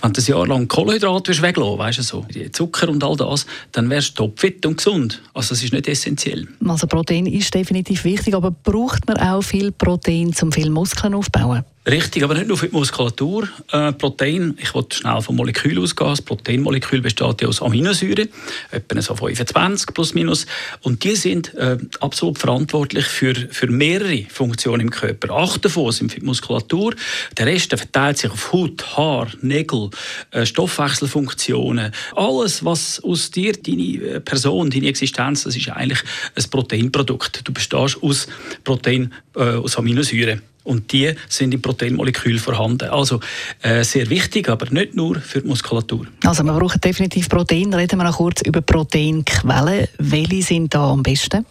Wenn 0.00 0.12
du 0.12 0.20
ein 0.20 0.24
Jahr 0.24 0.46
lang 0.46 0.68
Kohlenhydrate 0.68 1.40
weglassen 1.42 1.78
weißt 1.78 1.98
du 1.98 2.02
so, 2.02 2.26
Zucker 2.52 2.88
und 2.88 3.02
all 3.02 3.16
das, 3.16 3.46
dann 3.72 3.90
wärst 3.90 4.18
du 4.18 4.26
topfit 4.26 4.64
und 4.66 4.76
gesund. 4.76 5.22
Also 5.32 5.50
das 5.50 5.62
ist 5.62 5.72
nicht 5.72 5.88
essentiell. 5.88 6.46
Also 6.66 6.86
Protein 6.86 7.26
ist 7.26 7.54
definitiv 7.54 8.04
wichtig, 8.04 8.34
aber 8.34 8.50
braucht 8.50 9.06
man 9.06 9.16
auch 9.16 9.42
viel 9.42 9.72
Protein, 9.72 10.34
um 10.40 10.52
viel 10.52 10.70
Muskeln 10.70 11.14
aufzubauen? 11.14 11.64
Richtig, 11.86 12.22
aber 12.22 12.32
nicht 12.32 12.48
nur 12.48 12.56
für 12.56 12.68
die 12.68 12.74
Muskulatur. 12.74 13.46
Äh, 13.70 13.92
Protein, 13.92 14.56
ich 14.58 14.72
wollte 14.72 14.96
schnell 14.96 15.20
vom 15.20 15.36
Molekül 15.36 15.78
ausgehen. 15.78 16.08
Das 16.08 16.22
Proteinmolekül 16.22 17.02
besteht 17.02 17.42
ja 17.42 17.48
aus 17.48 17.60
Aminosäuren, 17.60 18.30
etwa 18.70 19.02
so 19.02 19.14
25 19.14 19.92
plus 19.92 20.14
minus. 20.14 20.46
Und 20.80 21.04
die 21.04 21.14
sind 21.14 21.52
äh, 21.52 21.76
absolut 22.00 22.38
verantwortlich 22.38 23.04
für, 23.04 23.34
für 23.34 23.66
mehrere 23.66 24.24
Funktionen 24.30 24.80
im 24.80 24.90
Körper. 24.90 25.34
Acht 25.34 25.62
davon 25.62 25.92
sind 25.92 26.10
für 26.10 26.20
die 26.20 26.26
Muskulatur. 26.26 26.94
Der 27.36 27.44
Rest 27.44 27.70
der 27.70 27.78
verteilt 27.78 28.16
sich 28.16 28.30
auf 28.30 28.50
Haut, 28.50 28.96
Haar, 28.96 29.28
Nägel, 29.42 29.90
äh, 30.30 30.46
Stoffwechselfunktionen. 30.46 31.92
Alles, 32.16 32.64
was 32.64 32.98
aus 33.04 33.30
dir, 33.30 33.52
deine 33.52 33.82
äh, 33.82 34.20
Person, 34.20 34.70
deine 34.70 34.88
Existenz, 34.88 35.44
das 35.44 35.54
ist 35.54 35.68
eigentlich 35.68 36.00
ein 36.34 36.44
Proteinprodukt. 36.50 37.46
Du 37.46 37.52
bestehst 37.52 38.02
aus 38.02 38.26
Protein, 38.64 39.12
äh, 39.36 39.40
aus 39.40 39.76
Aminosäuren. 39.76 40.40
Und 40.64 40.92
die 40.92 41.12
sind 41.28 41.54
im 41.54 41.62
Proteinmolekül 41.62 42.38
vorhanden. 42.38 42.88
Also 42.88 43.20
äh, 43.62 43.84
sehr 43.84 44.08
wichtig, 44.10 44.48
aber 44.48 44.70
nicht 44.70 44.96
nur 44.96 45.20
für 45.20 45.42
die 45.42 45.48
Muskulatur. 45.48 46.06
Also 46.24 46.42
wir 46.42 46.52
brauchen 46.52 46.80
definitiv 46.80 47.28
Protein. 47.28 47.72
Reden 47.72 47.98
wir 47.98 48.04
noch 48.04 48.16
kurz 48.16 48.40
über 48.42 48.62
Proteinquellen. 48.62 49.88
Welche 49.98 50.42
sind 50.42 50.74
da 50.74 50.90
am 50.90 51.02
besten? 51.02 51.44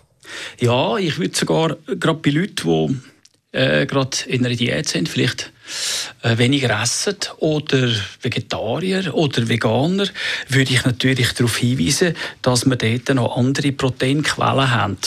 Ja, 0.60 0.98
ich 0.98 1.20
würde 1.20 1.38
sogar 1.38 1.78
gerade 1.86 2.20
bei 2.20 2.32
Leuten, 2.32 3.02
die 3.54 3.58
äh, 3.58 3.86
gerade 3.86 4.18
in 4.28 4.46
einer 4.46 4.56
Diät 4.56 4.88
sind, 4.88 5.08
vielleicht 5.08 5.44
äh, 5.44 5.52
weniger 6.24 6.82
essen 6.82 7.18
oder 7.38 7.90
Vegetarier 8.22 9.14
oder 9.14 9.48
Veganer, 9.50 10.08
würde 10.48 10.74
ich 10.74 10.86
natürlich 10.86 11.34
darauf 11.34 11.58
hinweisen, 11.58 12.16
dass 12.42 12.66
wir 12.66 12.78
dort 12.78 13.14
noch 13.16 13.36
andere 13.38 13.72
Proteinquellen 13.72 14.72
haben. 14.72 14.98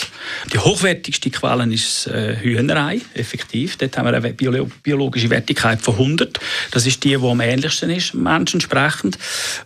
Die 0.52 0.58
hochwertigste 0.58 1.30
Quelle 1.30 1.72
ist 1.72 2.06
äh, 2.06 2.36
Hühnerei, 2.36 3.00
effektiv. 3.14 3.76
Dort 3.76 3.96
haben 3.96 4.06
wir 4.06 4.14
eine 4.14 4.66
biologische 4.82 5.30
Wertigkeit 5.30 5.80
von 5.80 5.94
100. 5.94 6.38
Das 6.70 6.86
ist 6.86 7.02
die, 7.04 7.16
die 7.16 7.16
am 7.16 7.40
ähnlichsten 7.40 7.90
ist, 7.90 8.14
Menschen 8.14 8.56
entsprechend. 8.56 9.18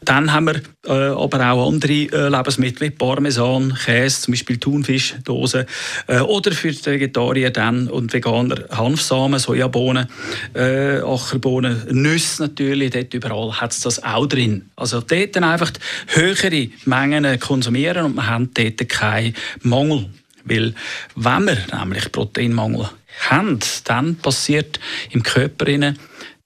Dann 0.04 0.32
haben 0.32 0.46
wir 0.46 0.62
äh, 0.86 0.92
aber 0.92 1.50
auch 1.50 1.68
andere 1.68 1.92
äh, 1.92 2.28
Lebensmittel 2.28 2.88
wie 2.88 2.90
Parmesan, 2.90 3.74
Käse, 3.84 4.22
zum 4.22 4.32
Beispiel 4.32 4.58
Thunfischdosen 4.58 5.66
äh, 6.06 6.20
oder 6.20 6.52
für 6.52 6.72
die 6.72 6.86
Vegetarier 6.86 7.50
dann 7.50 7.88
und 7.88 8.12
Veganer 8.12 8.64
Hanfsamen, 8.70 9.38
Sojabohnen, 9.38 10.08
äh, 10.54 11.00
Ackerbohnen, 11.40 11.86
Nüsse 11.90 12.42
natürlich, 12.42 12.90
dort 12.90 13.14
überall 13.14 13.52
hat 13.60 13.72
es 13.72 13.80
das 13.80 14.02
auch 14.02 14.26
drin. 14.26 14.70
Also 14.76 15.00
dort 15.00 15.36
dann 15.36 15.44
einfach 15.44 15.72
höhere 16.08 16.68
Mengen 16.84 17.40
konsumieren 17.40 18.04
und 18.04 18.16
man 18.16 18.26
hat 18.26 18.50
dort 18.54 18.88
keinen 18.88 19.34
Mangel. 19.62 20.10
Weil 20.44 20.74
wenn 21.16 21.44
wir 21.44 21.58
nämlich 21.78 22.12
Proteinmangel 22.12 22.88
haben, 23.30 23.58
dann 23.84 24.16
passiert 24.16 24.80
im 25.10 25.22
Körper 25.22 25.66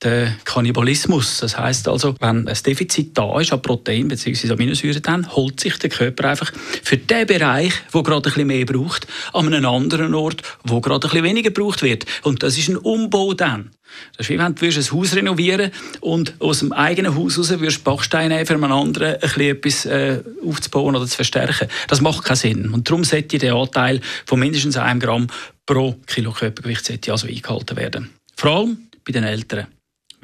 der 0.05 0.37
Kannibalismus. 0.45 1.39
Das 1.39 1.59
heißt 1.59 1.89
also, 1.89 2.15
wenn 2.21 2.47
ein 2.47 2.59
Defizit 2.67 3.17
da 3.17 3.41
ist 3.41 3.53
an 3.53 3.63
Protein 3.63 4.09
bzw. 4.09 4.53
Aminosäuren, 4.53 5.03
dann 5.03 5.35
holt 5.35 5.61
sich 5.61 5.79
der 5.79 5.91
Körper 5.91 6.29
einfach 6.29 6.53
für 6.83 6.97
den 6.97 7.27
Bereich, 7.27 7.73
wo 7.91 8.03
gerade 8.03 8.21
ein 8.21 8.23
bisschen 8.23 8.47
mehr 8.47 8.67
braucht, 8.67 9.07
an 9.33 9.53
einem 9.53 9.67
anderen 9.67 10.15
Ort, 10.15 10.43
wo 10.63 10.81
gerade 10.81 11.07
ein 11.07 11.11
bisschen 11.11 11.25
weniger 11.25 11.51
gebraucht 11.51 11.83
wird. 11.83 12.05
Und 12.23 12.43
das 12.43 12.59
ist 12.59 12.69
ein 12.69 12.77
Umbau 12.77 13.35
dann. 13.35 13.71
Das 14.17 14.27
ist 14.27 14.31
wie 14.31 14.39
wenn 14.39 14.55
du 14.55 14.67
ein 14.67 14.73
Haus 14.73 15.15
renovieren 15.15 15.71
und 16.01 16.35
aus 16.41 16.61
dem 16.61 16.73
eigenen 16.73 17.15
Haus 17.17 17.39
raus 17.39 17.51
würdest 17.51 17.85
Backsteine 17.85 18.35
nehmen, 18.35 18.47
für 18.47 18.55
einen 18.55 18.73
anderen 18.73 19.15
ein 19.15 19.21
bisschen 19.21 19.43
etwas 19.43 19.87
äh, 19.87 20.21
aufzubauen 20.45 20.97
oder 20.97 21.07
zu 21.07 21.17
verstärken. 21.17 21.69
Das 21.89 22.01
macht 22.01 22.25
keinen 22.25 22.37
Sinn. 22.37 22.71
Und 22.71 22.89
darum 22.89 23.05
sollte 23.05 23.39
der 23.39 23.55
Anteil 23.55 24.01
von 24.27 24.41
mindestens 24.41 24.77
einem 24.77 25.01
Gramm 25.01 25.29
pro 25.67 25.97
Kilo 26.07 26.33
Körpergewicht 26.33 27.09
also 27.09 27.27
eingehalten 27.27 27.77
werden. 27.77 28.11
Vor 28.37 28.51
allem 28.51 28.79
bei 29.05 29.13
den 29.13 29.25
Älteren 29.25 29.67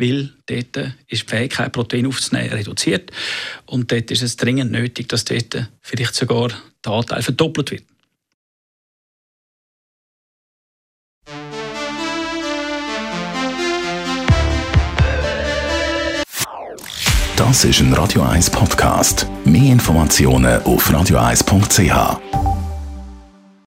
weil 0.00 0.32
dort 0.46 0.94
ist 1.06 1.22
die 1.22 1.28
Fähigkeit, 1.28 1.72
Protein 1.72 2.06
aufzunehmen, 2.06 2.52
reduziert. 2.52 3.10
Und 3.66 3.92
dort 3.92 4.10
ist 4.10 4.22
es 4.22 4.36
dringend 4.36 4.72
nötig, 4.72 5.08
dass 5.08 5.24
dort 5.24 5.68
vielleicht 5.80 6.14
sogar 6.14 6.50
der 6.84 6.92
Anteil 6.92 7.22
verdoppelt 7.22 7.70
wird. 7.70 7.84
Das 17.36 17.64
ist 17.64 17.80
ein 17.80 17.92
Radio 17.94 18.22
1 18.22 18.50
Podcast. 18.50 19.26
Mehr 19.44 19.72
Informationen 19.72 20.62
auf 20.62 20.90
radio1.ch. 20.90 22.49